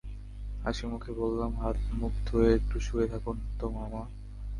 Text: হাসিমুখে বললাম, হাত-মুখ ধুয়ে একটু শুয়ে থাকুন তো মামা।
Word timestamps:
হাসিমুখে 0.63 1.11
বললাম, 1.11 1.51
হাত-মুখ 1.55 2.13
ধুয়ে 2.25 2.49
একটু 2.55 2.77
শুয়ে 2.79 3.07
থাকুন 3.07 3.37
তো 3.59 3.65
মামা। 3.69 4.03